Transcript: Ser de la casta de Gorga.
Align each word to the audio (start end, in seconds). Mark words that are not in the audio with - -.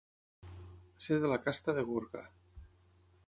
Ser 1.07 1.17
de 1.25 1.29
la 1.33 1.39
casta 1.45 1.77
de 1.79 1.83
Gorga. 1.91 2.25